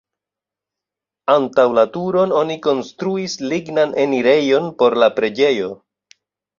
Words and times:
Antaŭ 1.33 1.65
la 1.73 1.83
turon 1.99 2.35
oni 2.41 2.57
konstruis 2.65 3.39
lignan 3.55 3.97
enirejon 4.09 4.75
por 4.83 5.03
la 5.05 5.15
preĝejo. 5.23 5.75